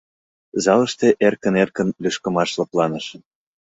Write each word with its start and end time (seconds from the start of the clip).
Залыште 0.63 1.07
эркын-эркын 1.25 1.89
лӱшкымаш 2.03 2.49
лыпланыш. 2.59 3.05